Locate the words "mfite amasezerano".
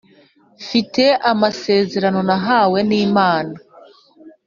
0.63-2.19